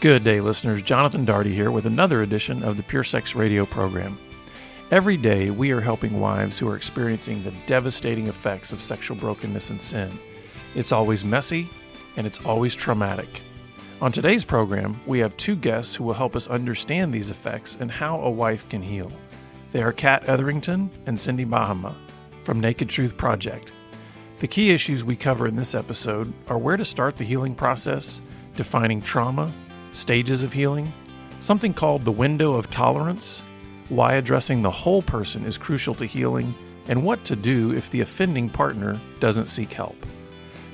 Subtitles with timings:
[0.00, 0.82] Good day, listeners.
[0.82, 4.18] Jonathan Daugherty here with another edition of the Pure Sex Radio program.
[4.90, 9.70] Every day, we are helping wives who are experiencing the devastating effects of sexual brokenness
[9.70, 10.18] and sin.
[10.74, 11.70] It's always messy
[12.18, 13.40] and it's always traumatic.
[14.02, 17.90] On today's program, we have two guests who will help us understand these effects and
[17.90, 19.10] how a wife can heal.
[19.72, 21.96] They are Kat Etherington and Cindy Bahama
[22.44, 23.72] from Naked Truth Project.
[24.40, 28.20] The key issues we cover in this episode are where to start the healing process,
[28.56, 29.50] defining trauma,
[29.96, 30.92] stages of healing,
[31.40, 33.42] something called the window of tolerance,
[33.88, 36.54] why addressing the whole person is crucial to healing,
[36.88, 39.96] and what to do if the offending partner doesn't seek help.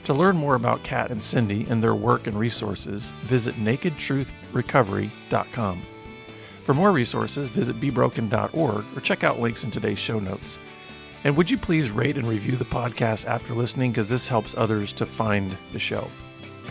[0.05, 5.83] To learn more about Kat and Cindy and their work and resources, visit nakedtruthrecovery.com.
[6.65, 10.59] For more resources, visit bebroken.org or check out links in today's show notes.
[11.25, 14.93] And would you please rate and review the podcast after listening because this helps others
[14.95, 16.09] to find the show.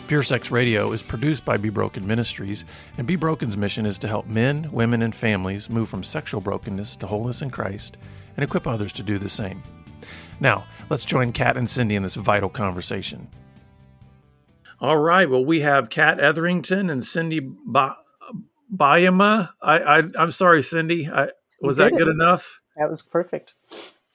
[0.07, 2.65] Pure Sex Radio is produced by Be Broken Ministries,
[2.97, 6.95] and Be Broken's mission is to help men, women, and families move from sexual brokenness
[6.97, 7.97] to wholeness in Christ
[8.35, 9.63] and equip others to do the same.
[10.39, 13.29] Now, let's join Kat and Cindy in this vital conversation.
[14.79, 15.29] All right.
[15.29, 17.97] Well, we have Kat Etherington and Cindy ba-
[18.75, 19.51] Bayama.
[19.61, 21.07] I, I, am sorry, Cindy.
[21.07, 21.29] I,
[21.61, 22.11] was that good it.
[22.11, 22.59] enough?
[22.75, 23.53] That was perfect.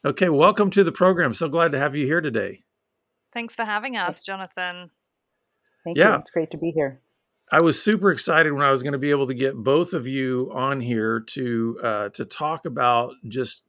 [0.04, 0.28] Okay.
[0.28, 1.34] Welcome to the program.
[1.34, 2.64] So glad to have you here today.
[3.32, 4.90] Thanks for having us, Jonathan.
[5.86, 6.14] Thank yeah.
[6.14, 6.18] you.
[6.18, 7.00] It's great to be here.
[7.52, 10.04] I was super excited when I was going to be able to get both of
[10.04, 13.62] you on here to uh, to talk about just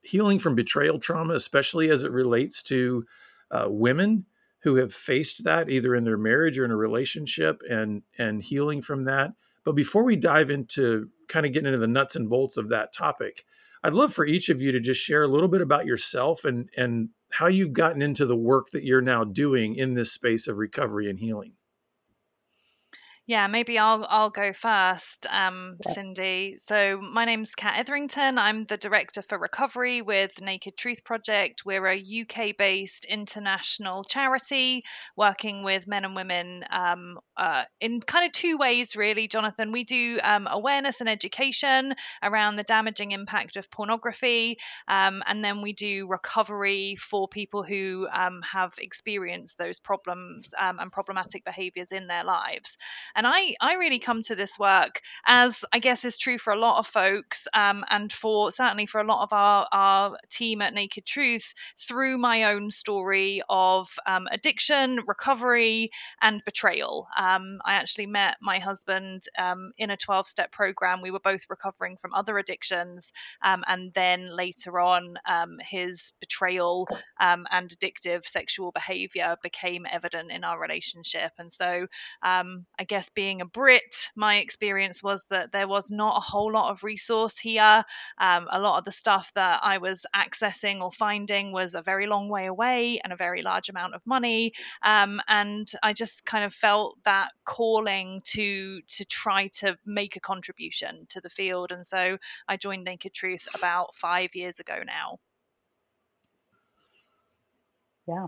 [0.00, 3.04] healing from betrayal trauma, especially as it relates to
[3.50, 4.24] uh, women
[4.60, 8.80] who have faced that either in their marriage or in a relationship, and and healing
[8.80, 9.32] from that.
[9.62, 12.94] But before we dive into kind of getting into the nuts and bolts of that
[12.94, 13.44] topic,
[13.84, 16.70] I'd love for each of you to just share a little bit about yourself and
[16.78, 20.56] and how you've gotten into the work that you're now doing in this space of
[20.56, 21.52] recovery and healing.
[23.28, 26.58] Yeah, maybe I'll I'll go first, um, Cindy.
[26.64, 28.38] So my name's Kat Etherington.
[28.38, 31.64] I'm the director for recovery with Naked Truth Project.
[31.64, 34.84] We're a UK-based international charity
[35.16, 39.72] working with men and women um, uh, in kind of two ways, really, Jonathan.
[39.72, 45.62] We do um, awareness and education around the damaging impact of pornography, um, and then
[45.62, 51.90] we do recovery for people who um, have experienced those problems um, and problematic behaviours
[51.90, 52.78] in their lives.
[53.16, 56.58] And I, I really come to this work as I guess is true for a
[56.58, 60.74] lot of folks, um, and for certainly for a lot of our, our team at
[60.74, 61.54] Naked Truth
[61.88, 65.90] through my own story of um, addiction, recovery,
[66.20, 67.08] and betrayal.
[67.16, 71.00] Um, I actually met my husband um, in a 12 step program.
[71.00, 73.12] We were both recovering from other addictions.
[73.42, 76.86] Um, and then later on, um, his betrayal
[77.18, 81.32] and addictive sexual behavior became evident in our relationship.
[81.38, 81.86] And so
[82.22, 86.52] I guess guess being a Brit, my experience was that there was not a whole
[86.52, 87.84] lot of resource here.
[88.18, 92.06] Um, a lot of the stuff that I was accessing or finding was a very
[92.06, 94.52] long way away and a very large amount of money.
[94.82, 100.20] Um, and I just kind of felt that calling to to try to make a
[100.20, 101.72] contribution to the field.
[101.72, 102.18] And so
[102.48, 105.18] I joined Naked Truth about five years ago now.
[108.08, 108.26] Yeah.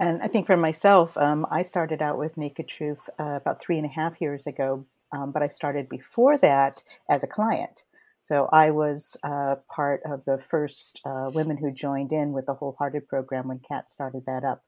[0.00, 3.76] And I think for myself, um, I started out with Naked Truth uh, about three
[3.78, 7.84] and a half years ago, um, but I started before that as a client.
[8.20, 12.54] So I was uh, part of the first uh, women who joined in with the
[12.54, 14.62] Wholehearted program when Kat started that up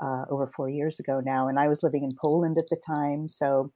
[0.00, 1.48] uh, over four years ago now.
[1.48, 3.72] And I was living in Poland at the time, so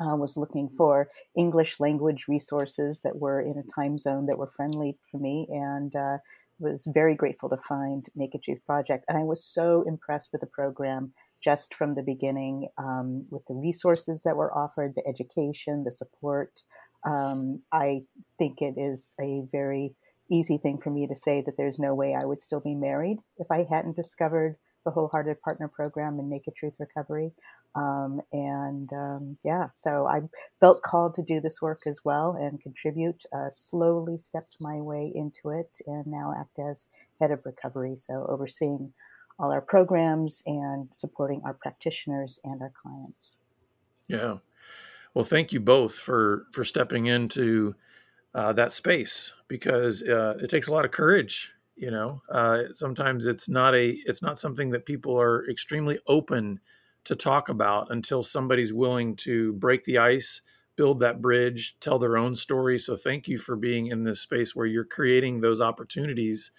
[0.00, 4.48] I was looking for English language resources that were in a time zone that were
[4.48, 5.46] friendly for me.
[5.50, 6.18] And uh,
[6.58, 9.04] was very grateful to find Naked Truth Project.
[9.08, 13.54] And I was so impressed with the program just from the beginning um, with the
[13.54, 16.60] resources that were offered, the education, the support.
[17.06, 18.02] Um, I
[18.38, 19.94] think it is a very
[20.30, 23.18] easy thing for me to say that there's no way I would still be married
[23.38, 27.32] if I hadn't discovered the Wholehearted Partner Program and Naked Truth Recovery.
[27.74, 30.20] Um, and um, yeah, so I
[30.60, 33.24] felt called to do this work as well and contribute.
[33.32, 36.88] Uh, slowly stepped my way into it and now act as
[37.20, 37.96] head of recovery.
[37.96, 38.92] So overseeing
[39.38, 43.38] all our programs and supporting our practitioners and our clients.
[44.08, 44.38] Yeah.
[45.14, 47.74] Well, thank you both for for stepping into
[48.34, 51.52] uh, that space because uh, it takes a lot of courage.
[51.76, 56.60] You know, uh, sometimes it's not a it's not something that people are extremely open
[57.04, 60.40] to talk about until somebody's willing to break the ice,
[60.76, 62.78] build that bridge, tell their own story.
[62.78, 66.50] So thank you for being in this space where you're creating those opportunities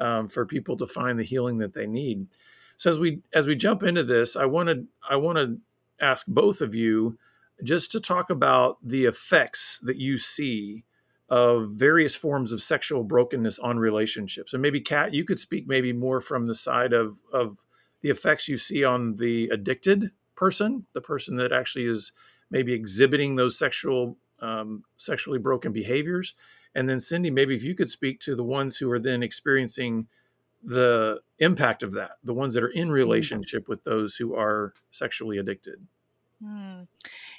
[0.00, 2.26] um, for people to find the healing that they need.
[2.76, 5.58] So as we as we jump into this, I wanted I want to
[6.00, 7.18] ask both of you
[7.62, 10.84] just to talk about the effects that you see
[11.28, 14.52] of various forms of sexual brokenness on relationships.
[14.52, 17.56] And maybe Kat, you could speak maybe more from the side of of
[18.04, 22.12] the effects you see on the addicted person, the person that actually is
[22.50, 26.34] maybe exhibiting those sexual um, sexually broken behaviors.
[26.74, 30.06] And then Cindy, maybe if you could speak to the ones who are then experiencing
[30.62, 32.92] the impact of that, the ones that are in mm-hmm.
[32.92, 35.86] relationship with those who are sexually addicted.
[36.44, 36.82] Hmm.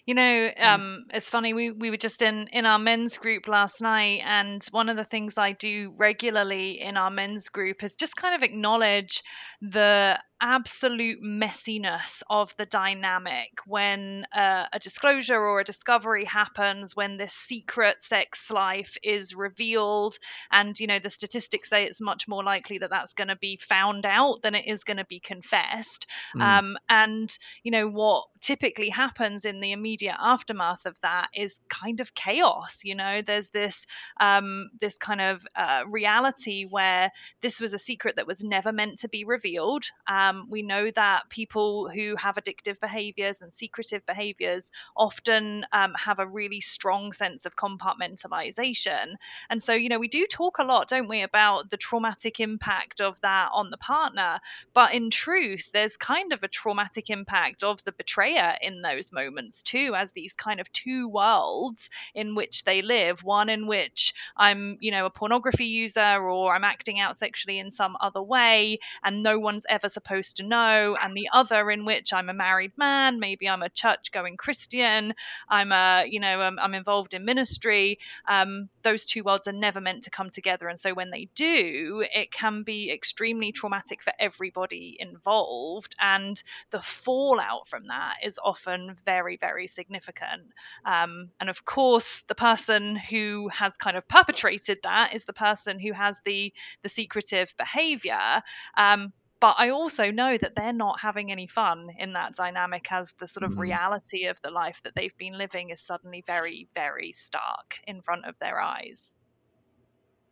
[0.06, 1.56] You know, um, it's funny.
[1.56, 5.04] We we were just in in our men's group last night, and one of the
[5.04, 9.24] things I do regularly in our men's group is just kind of acknowledge
[9.62, 17.18] the absolute messiness of the dynamic when uh, a disclosure or a discovery happens when
[17.18, 20.18] this secret sex life is revealed
[20.52, 23.58] and you know the statistics say it's much more likely that that's going to be
[23.58, 26.06] found out than it is going to be confessed
[26.36, 26.42] mm.
[26.42, 32.00] um, and you know what typically happens in the immediate aftermath of that is kind
[32.00, 33.86] of chaos you know there's this
[34.20, 37.12] um, this kind of uh, reality where
[37.42, 41.30] this was a secret that was never meant to be revealed um, we know that
[41.30, 47.46] people who have addictive behaviors and secretive behaviors often um, have a really strong sense
[47.46, 49.16] of compartmentalization.
[49.50, 53.02] And so, you know, we do talk a lot, don't we, about the traumatic impact
[53.02, 54.40] of that on the partner.
[54.74, 59.62] But in truth, there's kind of a traumatic impact of the betrayer in those moments
[59.64, 64.78] too, as these kind of two worlds in which they live one in which I'm,
[64.80, 69.22] you know, a pornography user or I'm acting out sexually in some other way, and
[69.22, 73.20] no one's ever supposed to know, and the other in which I'm a married man,
[73.20, 75.14] maybe I'm a church going Christian,
[75.50, 78.00] I'm a, you know, I'm, I'm involved in ministry.
[78.28, 80.68] Um, those two worlds are never meant to come together.
[80.68, 85.96] And so when they do, it can be extremely traumatic for everybody involved.
[86.00, 90.44] And the fallout from that is often very, very significant.
[90.86, 95.80] Um, and of course, the person who has kind of perpetrated that is the person
[95.80, 98.42] who has the the secretive behavior.
[98.78, 103.14] Um, but I also know that they're not having any fun in that dynamic as
[103.14, 103.60] the sort of mm.
[103.60, 108.26] reality of the life that they've been living is suddenly very, very stark in front
[108.26, 109.16] of their eyes.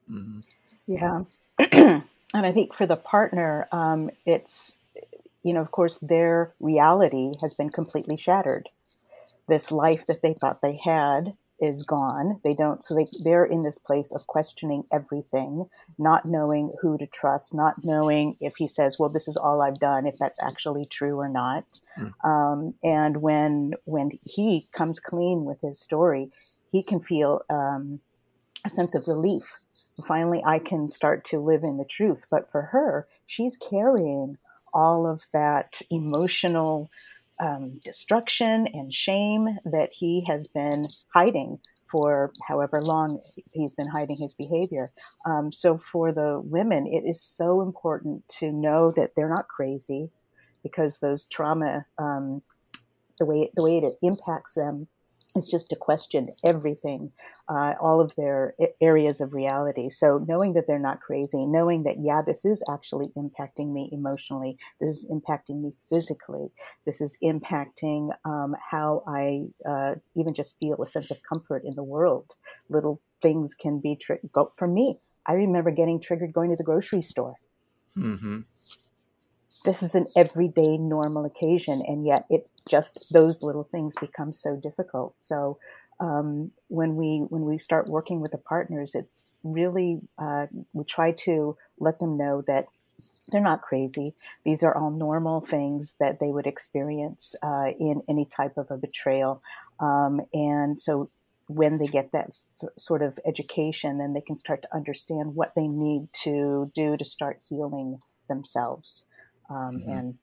[0.10, 0.44] Mm.
[0.88, 1.24] Yeah.
[1.60, 2.04] and
[2.34, 4.78] I think for the partner, um, it's,
[5.44, 8.70] you know, of course, their reality has been completely shattered.
[9.48, 12.42] This life that they thought they had is gone.
[12.44, 17.08] They don't, so they, they're in this place of questioning everything, not knowing who to
[17.08, 20.86] trust, not knowing if he says, well, this is all I've done, if that's actually
[20.86, 21.64] true or not.
[21.98, 22.12] Mm.
[22.28, 26.32] Um, and when, when he comes clean with his story,
[26.72, 28.00] he can feel um,
[28.66, 29.56] a sense of relief.
[30.06, 32.26] Finally, I can start to live in the truth.
[32.30, 34.38] But for her, she's carrying
[34.74, 36.90] all of that emotional
[37.40, 40.84] um, destruction and shame that he has been
[41.14, 41.60] hiding
[41.92, 43.22] for however long
[43.52, 44.92] he's been hiding his behavior.
[45.26, 50.10] Um, so for the women, it is so important to know that they're not crazy
[50.64, 52.42] because those trauma, um,
[53.20, 54.88] the way the way it impacts them
[55.36, 57.12] is just to question everything,
[57.50, 59.90] uh, all of their areas of reality.
[59.90, 64.58] So knowing that they're not crazy, knowing that, yeah, this is actually impacting me emotionally,
[64.80, 66.52] this is impacting me physically,
[66.86, 71.76] this is impacting um, how I uh, even just feel a sense of comfort in
[71.76, 72.36] the world.
[72.70, 74.30] Little things can be triggered.
[74.58, 77.36] For me, I remember getting triggered going to the grocery store.
[77.98, 78.40] Mm-hmm.
[79.64, 84.58] This is an everyday normal occasion, and yet it just those little things become so
[84.58, 85.16] difficult.
[85.20, 85.58] So
[86.02, 91.12] um, when we when we start working with the partners, it's really uh, we try
[91.12, 92.66] to let them know that
[93.30, 94.14] they're not crazy.
[94.44, 98.76] These are all normal things that they would experience uh, in any type of a
[98.76, 99.42] betrayal,
[99.80, 101.10] um, and so
[101.48, 105.68] when they get that sort of education, then they can start to understand what they
[105.68, 109.06] need to do to start healing themselves
[109.50, 109.90] um, mm-hmm.
[109.90, 110.18] and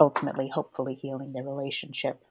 [0.00, 2.22] ultimately, hopefully, healing their relationship.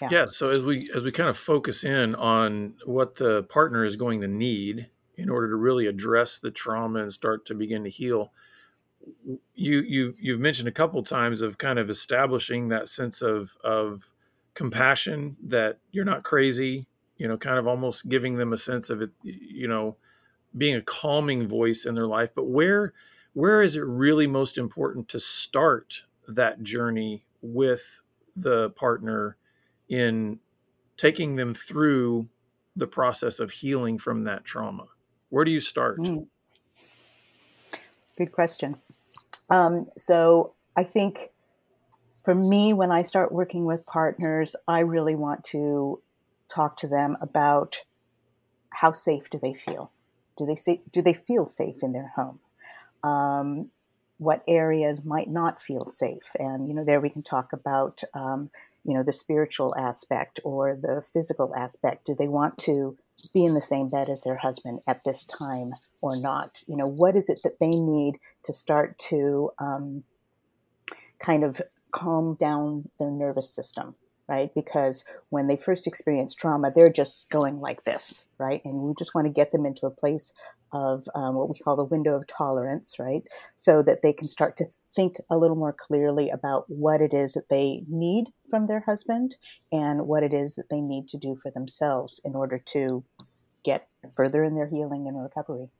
[0.00, 0.08] Yeah.
[0.10, 0.24] yeah.
[0.26, 4.20] So as we as we kind of focus in on what the partner is going
[4.22, 8.32] to need in order to really address the trauma and start to begin to heal,
[9.54, 14.04] you you you've mentioned a couple times of kind of establishing that sense of of
[14.54, 16.86] compassion that you're not crazy
[17.16, 19.96] you know kind of almost giving them a sense of it you know
[20.56, 22.92] being a calming voice in their life but where
[23.34, 28.00] where is it really most important to start that journey with
[28.36, 29.36] the partner
[29.88, 30.38] in
[30.96, 32.28] taking them through
[32.76, 34.86] the process of healing from that trauma?
[35.28, 35.98] Where do you start?
[35.98, 36.26] Mm.
[38.16, 38.76] Good question.
[39.50, 41.30] Um, so I think
[42.24, 46.00] for me, when I start working with partners, I really want to
[46.48, 47.78] talk to them about
[48.70, 49.90] how safe do they feel?
[50.38, 52.40] Do they say, do they feel safe in their home?
[53.04, 53.70] Um,
[54.18, 56.30] what areas might not feel safe?
[56.38, 58.50] And you know, there we can talk about um,
[58.84, 62.06] you know the spiritual aspect or the physical aspect.
[62.06, 62.96] Do they want to
[63.32, 66.62] be in the same bed as their husband at this time or not?
[66.66, 70.04] You know, what is it that they need to start to um,
[71.18, 73.94] kind of calm down their nervous system?
[74.28, 74.50] Right?
[74.54, 78.62] Because when they first experience trauma, they're just going like this, right?
[78.64, 80.32] And we just want to get them into a place
[80.72, 83.22] of um, what we call the window of tolerance, right?
[83.54, 87.34] So that they can start to think a little more clearly about what it is
[87.34, 89.36] that they need from their husband
[89.70, 93.04] and what it is that they need to do for themselves in order to
[93.62, 95.70] get further in their healing and recovery.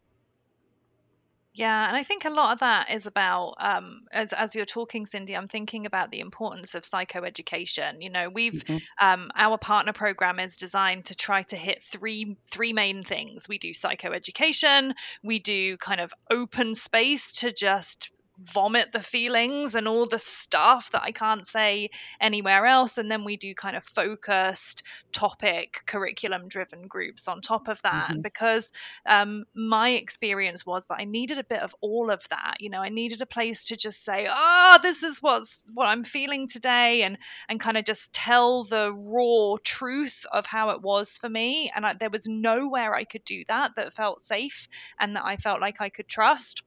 [1.56, 5.06] Yeah, and I think a lot of that is about um, as as you're talking,
[5.06, 5.36] Cindy.
[5.36, 8.02] I'm thinking about the importance of psychoeducation.
[8.02, 8.76] You know, we've mm-hmm.
[9.00, 13.48] um, our partner program is designed to try to hit three three main things.
[13.48, 14.94] We do psychoeducation.
[15.22, 18.10] We do kind of open space to just
[18.42, 22.98] vomit the feelings and all the stuff that I can't say anywhere else.
[22.98, 28.10] And then we do kind of focused topic curriculum driven groups on top of that.
[28.10, 28.20] Mm-hmm.
[28.20, 28.72] Because
[29.06, 32.56] um, my experience was that I needed a bit of all of that.
[32.60, 35.86] You know, I needed a place to just say, ah, oh, this is what's what
[35.86, 40.82] I'm feeling today and and kind of just tell the raw truth of how it
[40.82, 41.70] was for me.
[41.74, 45.36] And I, there was nowhere I could do that that felt safe and that I
[45.36, 46.62] felt like I could trust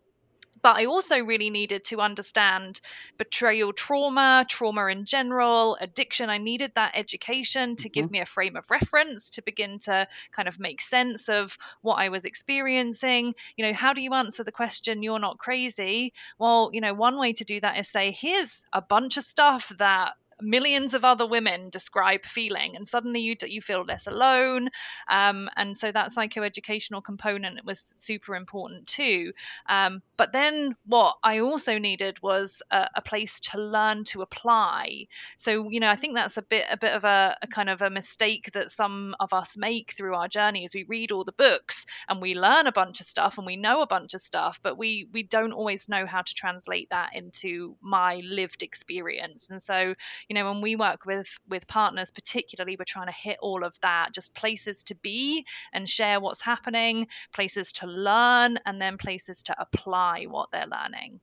[0.62, 2.80] but I also really needed to understand
[3.18, 6.30] betrayal trauma, trauma in general, addiction.
[6.30, 8.14] I needed that education to give mm-hmm.
[8.14, 12.10] me a frame of reference to begin to kind of make sense of what I
[12.10, 13.34] was experiencing.
[13.56, 16.14] You know, how do you answer the question, you're not crazy?
[16.40, 19.72] Well, you know, one way to do that is say, here's a bunch of stuff
[19.78, 24.70] that millions of other women describe feeling and suddenly you you feel less alone.
[25.08, 29.34] Um, and so that psychoeducational component was super important too.
[29.67, 35.08] Um, but then what i also needed was a, a, place to learn to apply.
[35.38, 37.82] So you know i think that's a bit a bit of a, a kind of
[37.82, 41.32] a mistake that some of us make through our journey is we read all the
[41.32, 44.60] books and we learn a bunch of stuff and we know a bunch of stuff
[44.62, 49.50] but we we don't always know how to translate that into my lived experience.
[49.50, 49.96] And so
[50.29, 53.75] you know when we work with with partners particularly we're trying to hit all of
[53.81, 59.43] that just places to be and share what's happening places to learn and then places
[59.43, 61.19] to apply what they're learning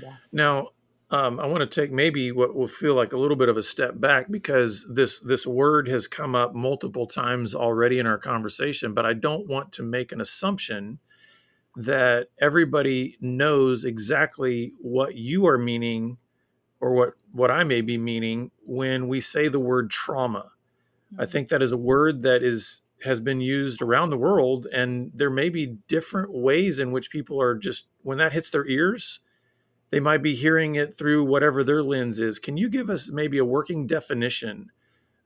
[0.00, 0.14] yeah.
[0.32, 0.68] now
[1.10, 3.62] um, I want to take maybe what will feel like a little bit of a
[3.62, 8.92] step back because this this word has come up multiple times already in our conversation,
[8.92, 10.98] but I don't want to make an assumption
[11.76, 16.18] that everybody knows exactly what you are meaning
[16.80, 20.52] or what what I may be meaning when we say the word trauma.
[21.12, 21.22] Mm-hmm.
[21.22, 25.12] I think that is a word that is has been used around the world and
[25.14, 29.20] there may be different ways in which people are just when that hits their ears
[29.90, 32.38] they might be hearing it through whatever their lens is.
[32.38, 34.70] Can you give us maybe a working definition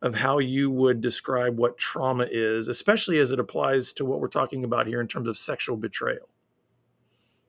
[0.01, 4.29] of how you would describe what trauma is, especially as it applies to what we're
[4.29, 6.29] talking about here in terms of sexual betrayal?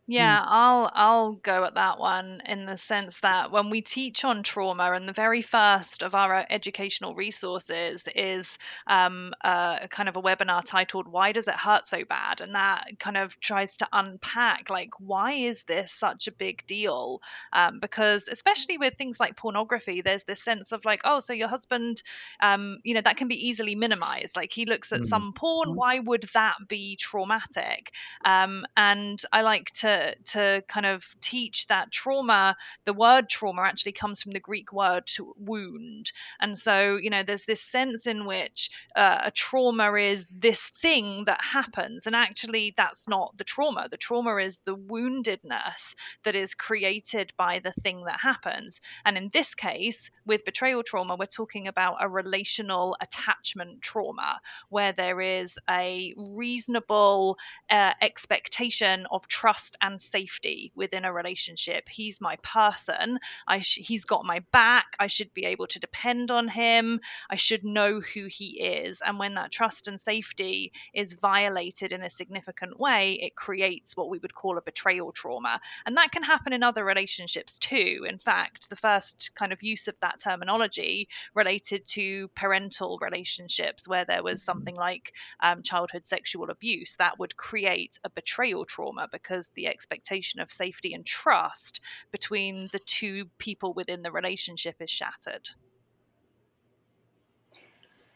[0.06, 0.46] Yeah, mm.
[0.48, 4.92] I'll I'll go at that one in the sense that when we teach on trauma,
[4.92, 10.62] and the very first of our educational resources is um, uh, kind of a webinar
[10.66, 14.90] titled "Why Does It Hurt So Bad?" and that kind of tries to unpack like
[15.00, 17.22] why is this such a big deal?
[17.54, 21.48] Um, because especially with things like pornography, there's this sense of like, oh, so your
[21.48, 22.04] husband,
[22.42, 24.36] um, you know, that can be easily minimized.
[24.36, 25.06] Like he looks at mm.
[25.06, 25.76] some porn, mm.
[25.76, 27.94] why would that be traumatic?
[28.26, 29.93] Um, and I like to
[30.26, 35.10] to kind of teach that trauma the word trauma actually comes from the greek word
[35.38, 36.12] wound.
[36.40, 41.26] And so you know there's this sense in which uh, a trauma is this thing
[41.26, 42.08] that happens.
[42.08, 43.88] And actually that's not the trauma.
[43.90, 48.82] The trauma is the woundedness that is created by the thing that happens.
[49.06, 54.94] And in this case with betrayal trauma we're talking about a relational attachment trauma where
[54.94, 57.38] there is a reasonable
[57.70, 61.90] uh, expectation of trust and safety within a relationship.
[61.90, 63.20] He's my person.
[63.46, 64.96] I sh- he's got my back.
[64.98, 67.02] I should be able to depend on him.
[67.30, 69.02] I should know who he is.
[69.06, 74.10] And when that trust and safety is violated in a significant way, it creates what
[74.10, 75.60] we would call a betrayal trauma.
[75.86, 78.06] And that can happen in other relationships too.
[78.08, 84.06] In fact, the first kind of use of that terminology related to parental relationships where
[84.06, 85.12] there was something like
[85.42, 90.94] um, childhood sexual abuse that would create a betrayal trauma because the expectation of safety
[90.94, 95.50] and trust between the two people within the relationship is shattered.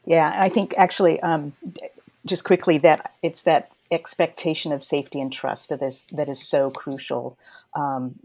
[0.05, 1.53] Yeah, I think actually, um,
[2.25, 6.71] just quickly, that it's that expectation of safety and trust that is that is so
[6.71, 7.37] crucial
[7.73, 8.19] um,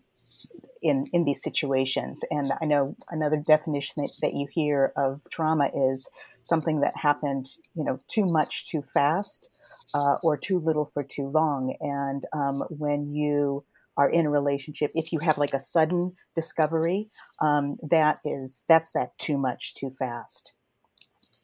[0.81, 2.25] in in these situations.
[2.31, 6.09] And I know another definition that, that you hear of trauma is
[6.43, 9.49] something that happened, you know, too much too fast,
[9.95, 11.77] uh, or too little for too long.
[11.81, 13.65] And um, when you
[13.97, 17.09] are in a relationship, if you have like a sudden discovery,
[17.41, 20.55] um, that is that's that too much too fast.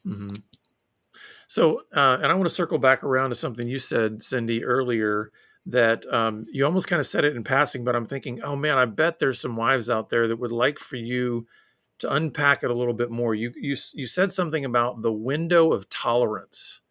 [0.05, 0.35] Mm-hmm.
[1.47, 5.31] So, uh, and I want to circle back around to something you said, Cindy, earlier
[5.65, 8.77] that um, you almost kind of said it in passing, but I'm thinking, oh man,
[8.77, 11.47] I bet there's some wives out there that would like for you
[11.99, 13.35] to unpack it a little bit more.
[13.35, 16.81] You you you said something about the window of tolerance.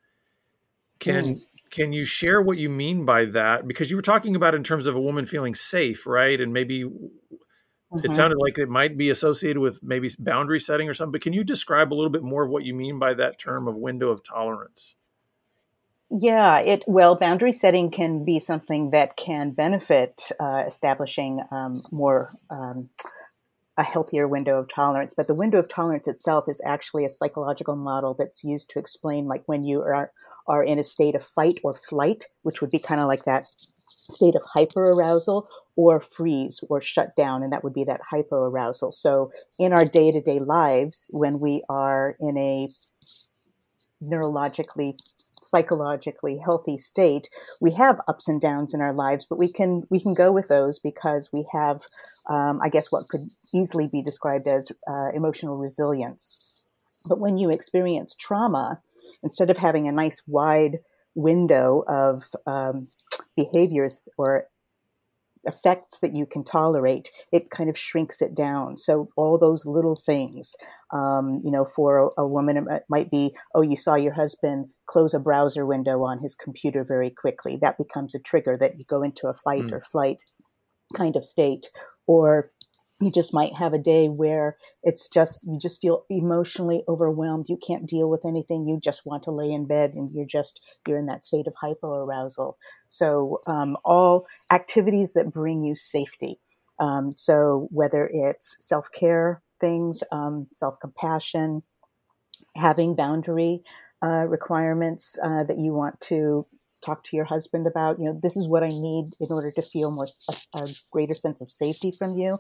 [1.01, 1.41] Can mm.
[1.71, 3.67] can you share what you mean by that?
[3.67, 6.41] Because you were talking about in terms of a woman feeling safe, right?
[6.41, 7.99] And maybe mm-hmm.
[8.05, 11.13] it sounded like it might be associated with maybe boundary setting or something.
[11.13, 13.69] But can you describe a little bit more of what you mean by that term
[13.69, 14.97] of window of tolerance?
[16.11, 22.31] Yeah, it well, boundary setting can be something that can benefit uh, establishing um, more
[22.51, 22.89] um,
[23.77, 25.13] a healthier window of tolerance.
[25.15, 29.27] But the window of tolerance itself is actually a psychological model that's used to explain,
[29.27, 30.11] like when you are
[30.49, 33.47] are in a state of fight or flight, which would be kind of like that
[33.87, 38.93] state of hyperarousal, or freeze or shut down, and that would be that hypoarousal.
[38.93, 42.69] So in our day to day lives, when we are in a
[44.03, 44.95] neurologically
[45.41, 47.29] psychologically healthy state,
[47.61, 50.49] we have ups and downs in our lives, but we can we can go with
[50.49, 51.83] those because we have,
[52.29, 56.45] um, I guess, what could easily be described as uh, emotional resilience.
[57.07, 58.81] But when you experience trauma,
[59.23, 60.79] instead of having a nice wide
[61.15, 62.89] window of um,
[63.37, 64.47] behaviors or
[65.45, 68.77] effects that you can tolerate, it kind of shrinks it down.
[68.77, 70.55] So all those little things,
[70.93, 74.69] um, you know, for a, a, woman, it might be, oh, you saw your husband
[74.87, 77.57] close a browser window on his computer very quickly.
[77.61, 79.73] That becomes a trigger that you go into a fight mm.
[79.73, 80.23] or flight
[80.95, 81.71] kind of state.
[82.07, 82.51] Or
[83.01, 87.57] you just might have a day where it's just you just feel emotionally overwhelmed you
[87.57, 90.99] can't deal with anything you just want to lay in bed and you're just you're
[90.99, 92.55] in that state of hypoarousal
[92.89, 96.41] so um, all activities that bring you safety
[96.81, 101.63] um, so whether it's self-care things um, self-compassion
[102.57, 103.63] having boundary
[104.03, 106.47] uh, requirements uh, that you want to
[106.85, 109.61] talk to your husband about you know this is what i need in order to
[109.63, 110.07] feel more
[110.55, 112.39] a, a greater sense of safety from you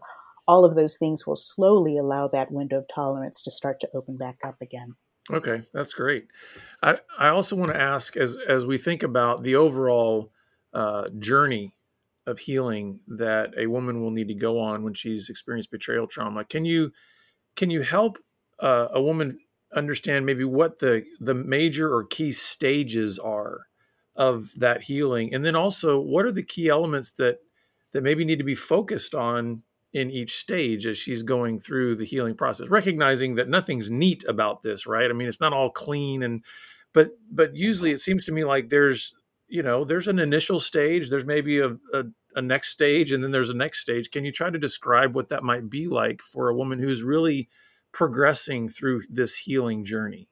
[0.48, 4.16] all of those things will slowly allow that window of tolerance to start to open
[4.16, 4.94] back up again.
[5.30, 6.26] Okay, that's great.
[6.82, 10.32] I, I also want to ask as as we think about the overall
[10.72, 11.74] uh, journey
[12.26, 16.44] of healing that a woman will need to go on when she's experienced betrayal trauma.
[16.44, 16.90] Can you
[17.56, 18.18] can you help
[18.62, 19.38] uh, a woman
[19.76, 23.66] understand maybe what the the major or key stages are
[24.16, 27.36] of that healing, and then also what are the key elements that
[27.92, 32.04] that maybe need to be focused on in each stage as she's going through the
[32.04, 35.10] healing process recognizing that nothing's neat about this right?
[35.10, 36.44] I mean it's not all clean and
[36.92, 39.14] but but usually it seems to me like there's
[39.48, 43.30] you know there's an initial stage there's maybe a, a, a next stage and then
[43.30, 44.10] there's a next stage.
[44.10, 47.48] Can you try to describe what that might be like for a woman who's really
[47.92, 50.28] progressing through this healing journey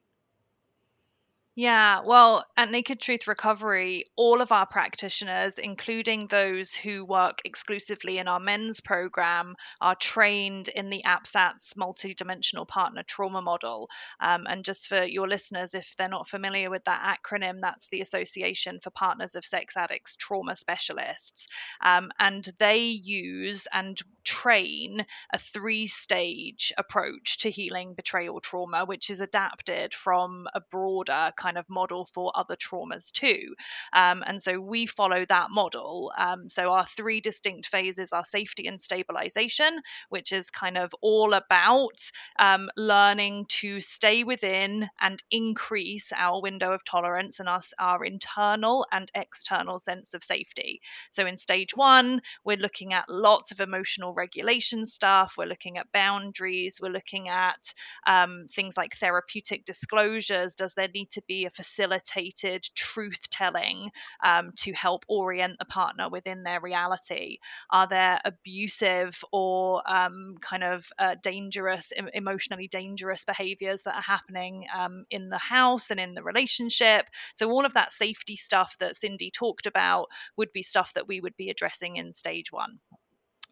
[1.57, 8.19] yeah, well, at Naked Truth Recovery, all of our practitioners, including those who work exclusively
[8.19, 13.89] in our men's program, are trained in the APSATS multidimensional partner trauma model.
[14.19, 18.01] Um, and just for your listeners, if they're not familiar with that acronym, that's the
[18.01, 21.47] Association for Partners of Sex Addicts Trauma Specialists.
[21.81, 29.09] Um, and they use and train a three stage approach to healing betrayal trauma, which
[29.09, 33.55] is adapted from a broader kind kind of model for other traumas too.
[33.93, 36.11] Um, and so we follow that model.
[36.17, 39.79] Um, so our three distinct phases are safety and stabilization,
[40.09, 41.99] which is kind of all about
[42.37, 48.85] um, learning to stay within and increase our window of tolerance and our, our internal
[48.91, 50.81] and external sense of safety.
[51.11, 55.35] So in stage one, we're looking at lots of emotional regulation stuff.
[55.37, 56.79] We're looking at boundaries.
[56.81, 57.73] We're looking at
[58.05, 60.55] um, things like therapeutic disclosures.
[60.55, 63.91] Does there need to be a facilitated truth telling
[64.23, 67.37] um, to help orient the partner within their reality?
[67.69, 74.65] Are there abusive or um, kind of uh, dangerous, emotionally dangerous behaviors that are happening
[74.75, 77.07] um, in the house and in the relationship?
[77.33, 81.21] So, all of that safety stuff that Cindy talked about would be stuff that we
[81.21, 82.79] would be addressing in stage one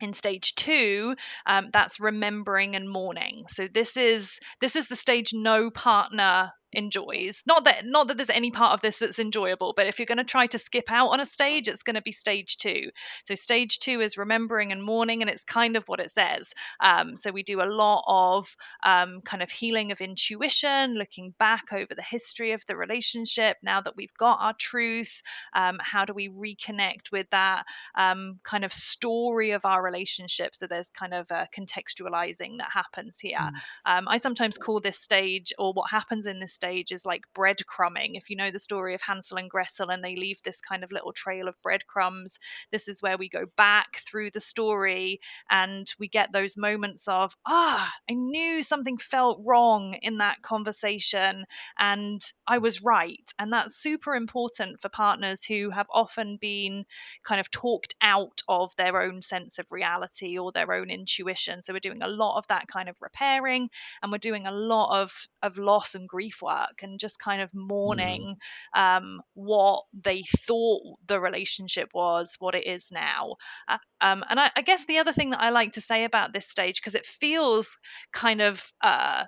[0.01, 5.33] in stage two um, that's remembering and mourning so this is this is the stage
[5.33, 7.43] no partner enjoys.
[7.45, 10.17] Not that not that there's any part of this that's enjoyable but if you're going
[10.17, 12.91] to try to skip out on a stage it's going to be stage two.
[13.25, 16.53] So stage two is remembering and mourning and it's kind of what it says.
[16.79, 21.73] Um, so we do a lot of um, kind of healing of intuition looking back
[21.73, 23.57] over the history of the relationship.
[23.63, 25.21] Now that we've got our truth
[25.53, 30.55] um, how do we reconnect with that um, kind of story of our relationship?
[30.55, 33.37] So there's kind of a contextualizing that happens here.
[33.37, 33.53] Mm.
[33.85, 38.11] Um, i sometimes call this stage or what happens in this stage is like breadcrumbing.
[38.13, 40.91] If you know the story of Hansel and Gretel and they leave this kind of
[40.91, 42.39] little trail of breadcrumbs,
[42.71, 47.35] this is where we go back through the story and we get those moments of,
[47.45, 51.45] ah, I knew something felt wrong in that conversation
[51.77, 53.29] and I was right.
[53.37, 56.85] And that's super important for partners who have often been
[57.23, 61.61] kind of talked out of their own sense of reality or their own intuition.
[61.61, 63.69] So we're doing a lot of that kind of repairing
[64.01, 67.49] and we're doing a lot of, of loss and grief work and just kind of
[67.49, 67.67] mm-hmm.
[67.67, 68.35] mourning
[68.75, 68.79] mm.
[68.79, 73.35] um, what they thought the relationship was, what it is now.
[73.67, 76.33] Uh, um, and I, I, guess the other thing that I like to say about
[76.33, 77.77] this stage, because it feels
[78.13, 79.23] kind of uh,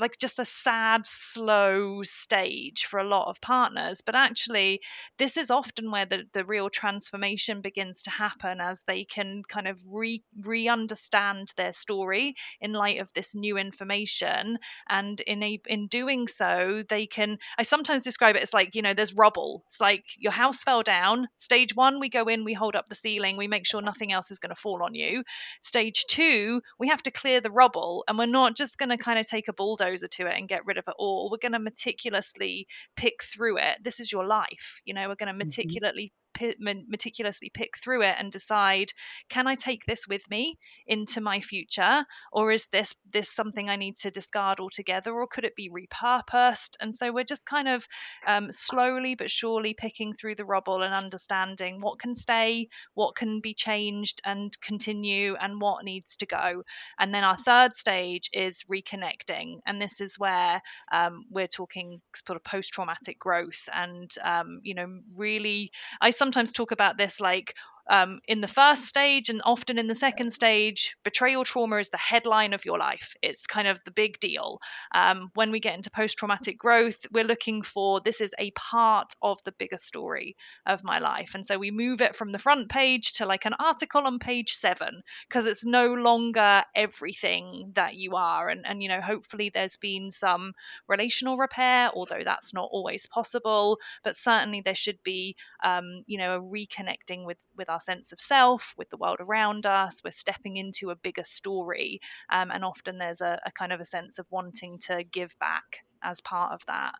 [0.00, 4.00] like just a sad, slow stage for a lot of partners.
[4.04, 4.80] But actually,
[5.18, 9.68] this is often where the, the real transformation begins to happen as they can kind
[9.68, 14.58] of re re understand their story in light of this new information.
[14.88, 17.38] And in a, in doing so, they can.
[17.58, 19.62] I sometimes describe it as like you know, there's rubble.
[19.66, 21.28] It's like your house fell down.
[21.36, 24.30] Stage one, we go in, we hold up the ceiling, we make sure nothing else
[24.30, 25.24] is going to fall on you.
[25.60, 29.18] Stage two, we have to clear the rubble, and we're not just going to kind
[29.18, 31.28] of take a bulldozer to it and get rid of it all.
[31.28, 33.82] We're going to meticulously pick through it.
[33.82, 34.80] This is your life.
[34.84, 35.38] You know, we're going to mm-hmm.
[35.38, 36.12] meticulously
[36.58, 38.92] meticulously pick through it and decide
[39.28, 42.04] can i take this with me into my future?
[42.32, 45.12] Or is this this something i need to discard altogether?
[45.12, 46.76] Or could it be repurposed?
[46.80, 47.86] And so we're just kind of
[48.26, 53.40] um, slowly but surely picking through the rubble and understanding what can stay what can
[53.40, 56.62] be changed and continue and what needs to go.
[56.98, 59.60] And then our third stage is reconnecting.
[59.66, 60.60] And this is where
[60.92, 65.70] um, we're talking sort of post-traumatic growth and um, you know really
[66.00, 67.54] i sometimes sometimes talk about this like
[67.88, 71.96] um, in the first stage and often in the second stage, betrayal trauma is the
[71.96, 73.14] headline of your life.
[73.22, 74.60] It's kind of the big deal.
[74.94, 79.14] Um, when we get into post traumatic growth, we're looking for this is a part
[79.22, 81.34] of the bigger story of my life.
[81.34, 84.52] And so we move it from the front page to like an article on page
[84.52, 88.48] seven because it's no longer everything that you are.
[88.48, 90.52] And, and, you know, hopefully there's been some
[90.88, 93.78] relational repair, although that's not always possible.
[94.02, 98.20] But certainly there should be, um, you know, a reconnecting with, with our sense of
[98.20, 100.00] self, with the world around us.
[100.02, 102.00] We're stepping into a bigger story.
[102.30, 105.84] Um, and often there's a, a kind of a sense of wanting to give back
[106.02, 106.94] as part of that.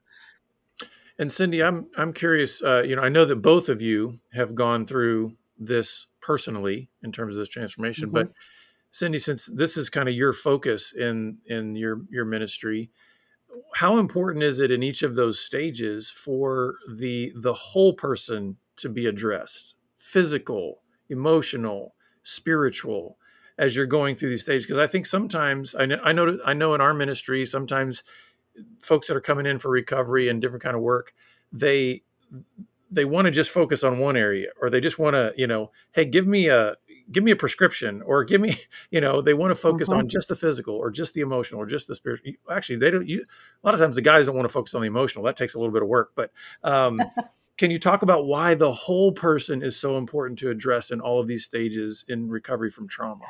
[1.18, 2.62] And Cindy, I'm I'm curious.
[2.62, 7.10] Uh, you know, I know that both of you have gone through this personally in
[7.10, 8.08] terms of this transformation.
[8.08, 8.14] Mm-hmm.
[8.14, 8.32] But
[8.90, 12.90] Cindy, since this is kind of your focus in in your your ministry,
[13.74, 18.90] how important is it in each of those stages for the the whole person to
[18.90, 19.75] be addressed?
[20.06, 23.18] Physical, emotional, spiritual
[23.58, 26.52] as you're going through these stages because i think sometimes I know, I know i
[26.52, 28.02] know in our ministry sometimes
[28.82, 31.14] folks that are coming in for recovery and different kind of work
[31.52, 32.02] they
[32.90, 35.70] they want to just focus on one area or they just want to you know
[35.92, 36.74] hey give me a
[37.12, 38.58] give me a prescription or give me
[38.90, 40.00] you know they want to focus mm-hmm.
[40.00, 43.08] on just the physical or just the emotional or just the spiritual actually they don't
[43.08, 43.24] you
[43.62, 45.54] a lot of times the guys don't want to focus on the emotional that takes
[45.54, 46.32] a little bit of work but
[46.64, 47.00] um
[47.56, 51.20] can you talk about why the whole person is so important to address in all
[51.20, 53.24] of these stages in recovery from trauma?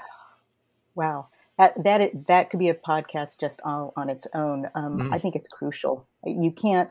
[0.94, 1.28] Wow.
[1.58, 4.68] That, that that could be a podcast just all on its own.
[4.74, 5.14] Um, mm.
[5.14, 6.06] I think it's crucial.
[6.24, 6.90] You can't,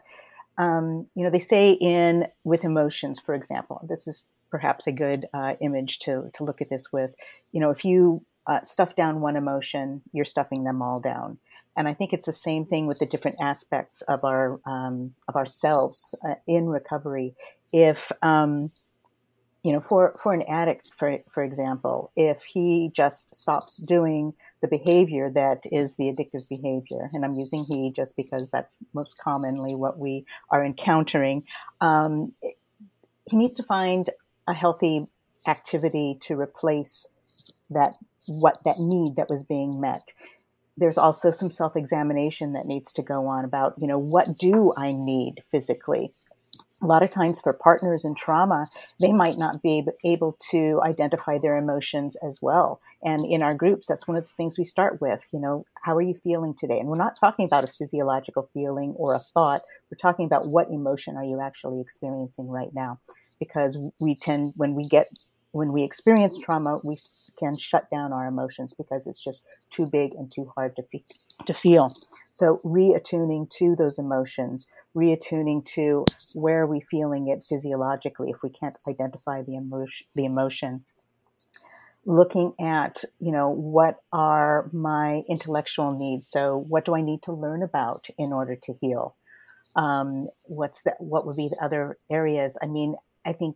[0.58, 3.86] um, you know, they say in with emotions, for example.
[3.88, 7.14] This is perhaps a good uh, image to to look at this with.
[7.52, 11.38] You know, if you uh, stuff down one emotion, you're stuffing them all down
[11.76, 15.36] and I think it's the same thing with the different aspects of our um, of
[15.36, 17.36] ourselves uh, in recovery.
[17.72, 18.72] If um,
[19.66, 24.68] you know, for, for an addict, for, for example, if he just stops doing the
[24.68, 29.74] behavior that is the addictive behavior, and I'm using he just because that's most commonly
[29.74, 31.46] what we are encountering,
[31.82, 32.32] um,
[33.28, 34.08] he needs to find
[34.48, 35.08] a healthy
[35.48, 37.08] activity to replace
[37.72, 37.96] that
[38.28, 40.14] what that need that was being met
[40.78, 44.92] there's also some self-examination that needs to go on about you know what do i
[44.92, 46.12] need physically
[46.82, 48.68] a lot of times for partners in trauma,
[49.00, 52.82] they might not be able to identify their emotions as well.
[53.04, 55.28] And in our groups, that's one of the things we start with.
[55.32, 56.80] You know, how are you feeling today?
[56.80, 59.64] And we're not talking about a physiological feeling or a thought.
[59.90, 63.00] We're talking about what emotion are you actually experiencing right now?
[63.40, 65.08] Because we tend, when we get,
[65.52, 66.98] when we experience trauma, we
[67.38, 71.06] can shut down our emotions because it's just too big and too hard to, fe-
[71.46, 71.94] to feel.
[72.32, 78.50] So reattuning to those emotions, reattuning to where are we feeling it physiologically if we
[78.50, 80.86] can't identify the emotion, the emotion.
[82.08, 86.30] Looking at you know what are my intellectual needs.
[86.30, 89.16] So what do i need to learn about in order to heal?
[89.76, 92.60] Um, what's that what would be the other areas?
[92.62, 92.96] I mean
[93.26, 93.56] i think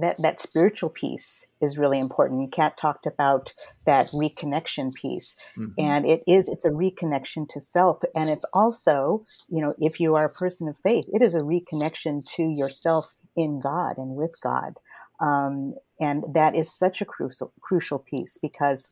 [0.00, 2.52] that that spiritual piece is really important.
[2.52, 3.52] Kat talked about
[3.86, 5.72] that reconnection piece, mm-hmm.
[5.78, 10.14] and it is it's a reconnection to self, and it's also you know if you
[10.14, 14.38] are a person of faith, it is a reconnection to yourself in God and with
[14.42, 14.74] God,
[15.20, 18.90] um, and that is such a crucial crucial piece because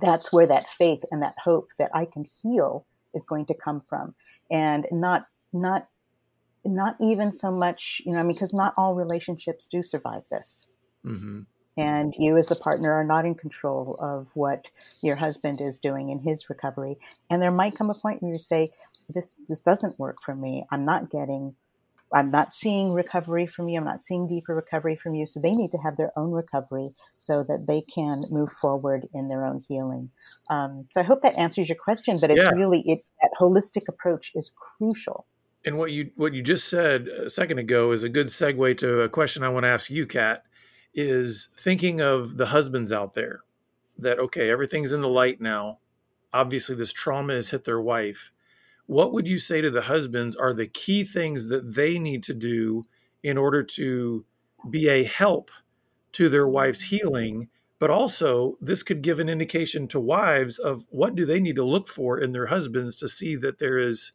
[0.00, 3.80] that's where that faith and that hope that I can heal is going to come
[3.80, 4.14] from,
[4.50, 5.88] and not not
[6.64, 10.68] not even so much, you know, because not all relationships do survive this.
[11.04, 11.40] Mm-hmm.
[11.76, 14.70] And you, as the partner, are not in control of what
[15.02, 16.98] your husband is doing in his recovery.
[17.30, 18.70] And there might come a point where you say,
[19.08, 20.66] "This this doesn't work for me.
[20.70, 21.54] I'm not getting,
[22.12, 23.78] I'm not seeing recovery from you.
[23.78, 26.92] I'm not seeing deeper recovery from you." So they need to have their own recovery
[27.16, 30.10] so that they can move forward in their own healing.
[30.50, 32.18] Um, so I hope that answers your question.
[32.20, 32.50] But it's yeah.
[32.50, 35.24] really it that holistic approach is crucial
[35.64, 39.00] and what you what you just said a second ago is a good segue to
[39.02, 40.44] a question I want to ask you, Kat.
[40.92, 43.42] Is thinking of the husbands out there
[43.98, 45.78] that okay, everything's in the light now.
[46.32, 48.32] Obviously, this trauma has hit their wife.
[48.86, 52.34] What would you say to the husbands are the key things that they need to
[52.34, 52.84] do
[53.22, 54.24] in order to
[54.68, 55.50] be a help
[56.12, 57.48] to their wife's healing?
[57.78, 61.64] But also, this could give an indication to wives of what do they need to
[61.64, 64.12] look for in their husbands to see that there is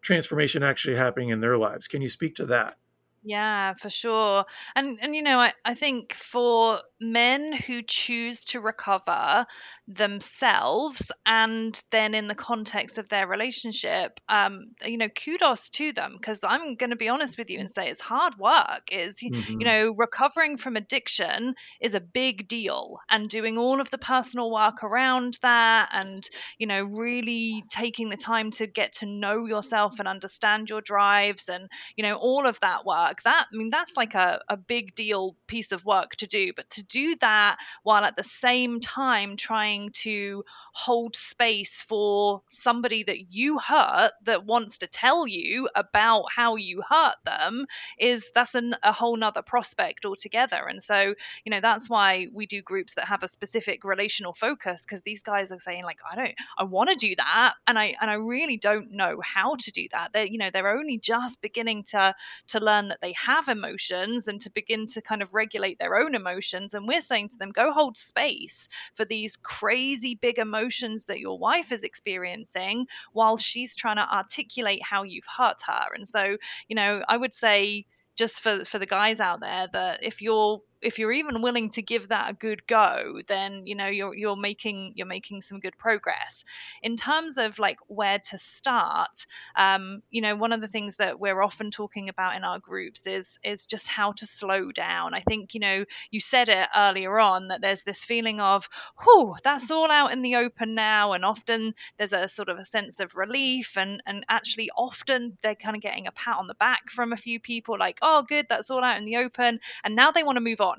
[0.00, 1.88] transformation actually happening in their lives.
[1.88, 2.76] Can you speak to that?
[3.22, 4.46] Yeah, for sure.
[4.74, 9.46] And and you know, I, I think for men who choose to recover
[9.88, 16.14] themselves and then in the context of their relationship, um, you know, kudos to them
[16.18, 18.88] because I'm going to be honest with you and say it's hard work.
[18.90, 19.60] Is mm-hmm.
[19.60, 24.50] you know, recovering from addiction is a big deal, and doing all of the personal
[24.50, 29.98] work around that, and you know, really taking the time to get to know yourself
[29.98, 33.22] and understand your drives, and you know, all of that work work.
[33.22, 36.68] That i mean that's like a, a big deal piece of work to do but
[36.70, 43.30] to do that while at the same time trying to hold space for somebody that
[43.30, 47.66] you hurt that wants to tell you about how you hurt them
[47.98, 50.66] is that's an, a whole nother prospect altogether.
[50.68, 54.82] And so you know that's why we do groups that have a specific relational focus
[54.82, 57.94] because these guys are saying like i don't i want to do that and i
[58.00, 60.12] and i really don't know how to do that.
[60.12, 62.14] They're you know they're only just beginning to
[62.48, 66.14] to learn that they have emotions and to begin to kind of regulate their own
[66.14, 66.74] emotions.
[66.74, 71.38] And we're saying to them, go hold space for these crazy big emotions that your
[71.38, 75.94] wife is experiencing while she's trying to articulate how you've hurt her.
[75.94, 76.36] And so,
[76.68, 77.86] you know, I would say,
[78.16, 81.82] just for for the guys out there that if you're if you're even willing to
[81.82, 85.76] give that a good go, then you know you're you're making you're making some good
[85.76, 86.44] progress.
[86.82, 91.20] In terms of like where to start, um, you know, one of the things that
[91.20, 95.14] we're often talking about in our groups is is just how to slow down.
[95.14, 98.68] I think you know you said it earlier on that there's this feeling of,
[99.02, 102.64] whew, that's all out in the open now, and often there's a sort of a
[102.64, 106.54] sense of relief, and and actually often they're kind of getting a pat on the
[106.54, 109.94] back from a few people, like, oh, good, that's all out in the open, and
[109.94, 110.69] now they want to move on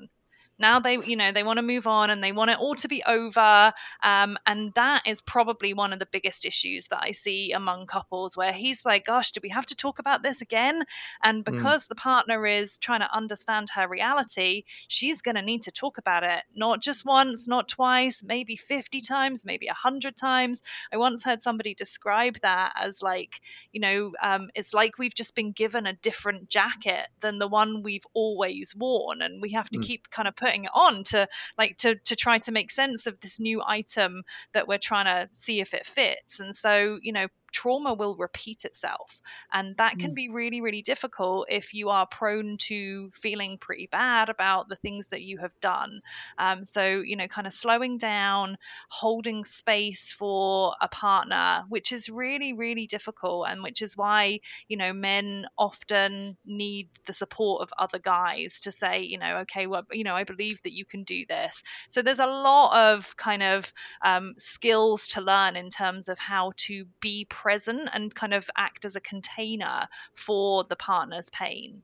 [0.62, 2.88] now they you know they want to move on and they want it all to
[2.88, 3.72] be over
[4.02, 8.36] um, and that is probably one of the biggest issues that i see among couples
[8.36, 10.82] where he's like gosh do we have to talk about this again
[11.22, 11.52] and mm.
[11.52, 11.88] because mm.
[11.88, 16.22] the partner is trying to understand her reality she's going to need to talk about
[16.22, 21.42] it not just once not twice maybe 50 times maybe 100 times i once heard
[21.42, 23.40] somebody describe that as like
[23.72, 27.82] you know um, it's like we've just been given a different jacket than the one
[27.82, 29.82] we've always worn and we have to mm.
[29.82, 31.26] keep kind of putting it on to
[31.58, 35.28] like to to try to make sense of this new item that we're trying to
[35.32, 36.40] see if it fits.
[36.40, 39.20] And so you know trauma will repeat itself.
[39.52, 40.14] And that can mm.
[40.14, 45.08] be really, really difficult if you are prone to feeling pretty bad about the things
[45.08, 46.00] that you have done.
[46.38, 52.08] Um, so, you know, kind of slowing down, holding space for a partner, which is
[52.08, 53.46] really, really difficult.
[53.48, 58.72] And which is why, you know, men often need the support of other guys to
[58.72, 61.62] say, you know, okay, well, you know, I believe that you can do this.
[61.88, 66.52] So there's a lot of kind of um, skills to learn in terms of how
[66.56, 71.82] to be present and kind of act as a container for the partner's pain.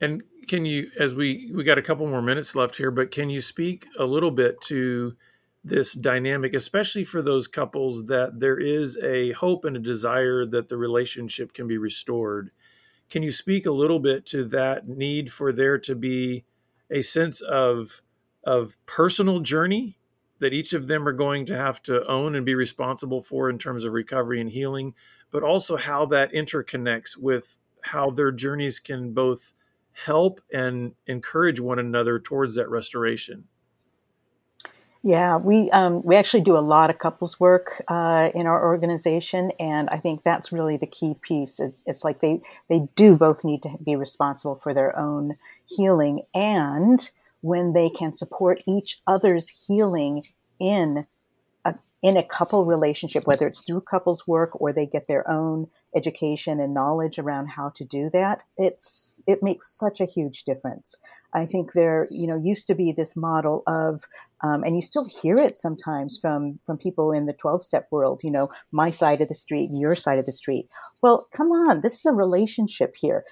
[0.00, 3.28] And can you, as we we got a couple more minutes left here, but can
[3.30, 5.14] you speak a little bit to
[5.62, 10.68] this dynamic, especially for those couples that there is a hope and a desire that
[10.68, 12.50] the relationship can be restored?
[13.10, 16.44] Can you speak a little bit to that need for there to be
[16.90, 18.00] a sense of
[18.44, 19.99] of personal journey
[20.40, 23.58] that each of them are going to have to own and be responsible for in
[23.58, 24.94] terms of recovery and healing,
[25.30, 29.52] but also how that interconnects with how their journeys can both
[29.92, 33.44] help and encourage one another towards that restoration.
[35.02, 39.50] Yeah, we um, we actually do a lot of couples work uh, in our organization,
[39.58, 41.58] and I think that's really the key piece.
[41.58, 46.20] It's, it's like they they do both need to be responsible for their own healing
[46.34, 50.24] and when they can support each other's healing
[50.58, 51.06] in
[51.64, 55.68] a, in a couple relationship, whether it's through couples work or they get their own
[55.94, 60.96] education and knowledge around how to do that, it's it makes such a huge difference.
[61.32, 64.04] I think there, you know, used to be this model of,
[64.42, 68.20] um, and you still hear it sometimes from from people in the twelve step world.
[68.22, 70.68] You know, my side of the street and your side of the street.
[71.02, 73.24] Well, come on, this is a relationship here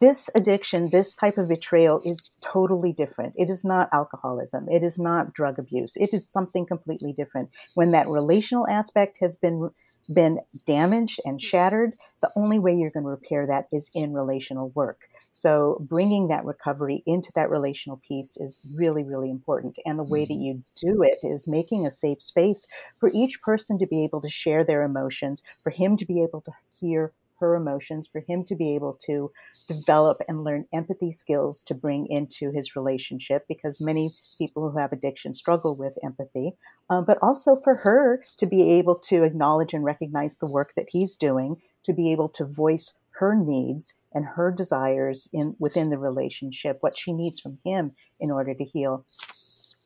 [0.00, 3.34] this addiction, this type of betrayal is totally different.
[3.36, 4.68] It is not alcoholism.
[4.68, 5.96] It is not drug abuse.
[5.96, 7.50] It is something completely different.
[7.74, 9.70] When that relational aspect has been
[10.14, 11.92] been damaged and shattered,
[12.22, 15.02] the only way you're going to repair that is in relational work.
[15.32, 19.76] So bringing that recovery into that relational piece is really, really important.
[19.84, 20.42] And the way that mm-hmm.
[20.42, 22.66] you do it is making a safe space
[22.98, 26.40] for each person to be able to share their emotions, for him to be able
[26.42, 29.30] to hear her emotions, for him to be able to
[29.66, 34.92] develop and learn empathy skills to bring into his relationship, because many people who have
[34.92, 36.52] addiction struggle with empathy,
[36.90, 40.88] um, but also for her to be able to acknowledge and recognize the work that
[40.90, 45.98] he's doing, to be able to voice her needs and her desires in within the
[45.98, 49.04] relationship, what she needs from him in order to heal.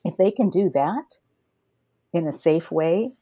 [0.05, 1.19] If they can do that
[2.13, 3.13] in a safe way,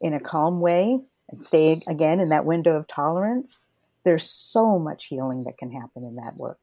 [0.00, 1.00] in a calm way,
[1.32, 3.68] and stay again in that window of tolerance,
[4.04, 6.60] there's so much healing that can happen in that work.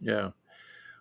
[0.00, 0.30] Yeah.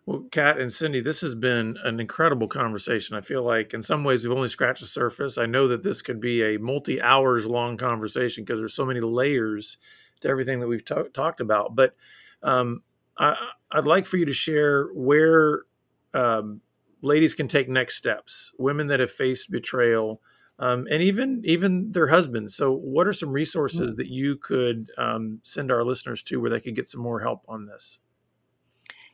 [0.06, 3.16] Well, Kat and Cindy, this has been an incredible conversation.
[3.16, 5.38] I feel like in some ways we've only scratched the surface.
[5.38, 9.00] I know that this could be a multi hours long conversation because there's so many
[9.00, 9.78] layers
[10.22, 11.76] to everything that we've t- talked about.
[11.76, 11.96] But
[12.42, 12.84] um,
[13.18, 13.36] I,
[13.74, 15.62] would like for you to share where
[16.14, 16.60] um,
[17.02, 20.22] ladies can take next steps, women that have faced betrayal,
[20.60, 22.56] um, and even even their husbands.
[22.56, 26.60] So, what are some resources that you could um, send our listeners to where they
[26.60, 28.00] could get some more help on this?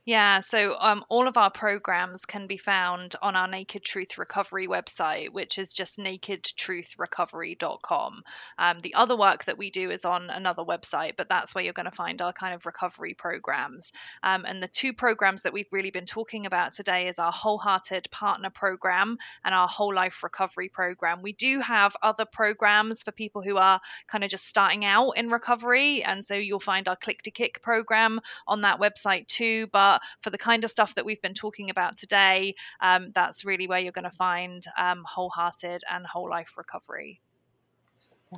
[0.09, 4.67] Yeah, so um, all of our programs can be found on our Naked Truth Recovery
[4.67, 8.23] website, which is just nakedtruthrecovery.com.
[8.57, 11.73] Um, the other work that we do is on another website, but that's where you're
[11.73, 13.91] going to find our kind of recovery programs.
[14.23, 18.09] Um, and the two programs that we've really been talking about today is our Wholehearted
[18.09, 21.21] Partner Program and our Whole Life Recovery Program.
[21.21, 25.29] We do have other programs for people who are kind of just starting out in
[25.29, 29.67] recovery, and so you'll find our Click to Kick program on that website too.
[29.99, 33.67] But for the kind of stuff that we've been talking about today, um, that's really
[33.67, 37.21] where you're going to find um, wholehearted and whole life recovery.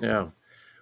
[0.02, 0.30] Yeah.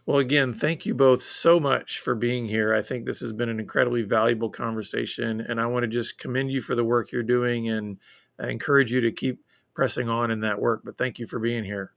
[0.05, 2.73] Well, again, thank you both so much for being here.
[2.73, 6.51] I think this has been an incredibly valuable conversation, and I want to just commend
[6.51, 7.97] you for the work you're doing and
[8.39, 10.81] I encourage you to keep pressing on in that work.
[10.83, 11.91] But thank you for being here.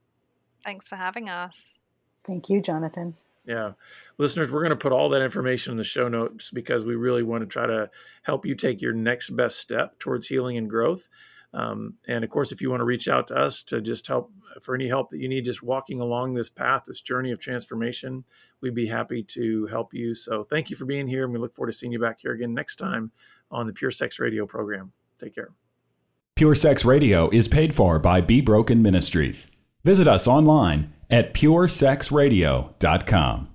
[0.63, 1.75] Thanks for having us.
[2.25, 3.15] Thank you, Jonathan.
[3.45, 3.73] Yeah.
[4.17, 7.23] Listeners, we're going to put all that information in the show notes because we really
[7.23, 7.89] want to try to
[8.21, 11.07] help you take your next best step towards healing and growth.
[11.53, 14.31] Um, and of course, if you want to reach out to us to just help
[14.61, 18.23] for any help that you need, just walking along this path, this journey of transformation,
[18.61, 20.15] we'd be happy to help you.
[20.15, 21.25] So thank you for being here.
[21.25, 23.11] And we look forward to seeing you back here again next time
[23.51, 24.93] on the Pure Sex Radio program.
[25.19, 25.51] Take care.
[26.35, 29.51] Pure Sex Radio is paid for by Be Broken Ministries.
[29.83, 33.52] Visit us online at puresexradio.com.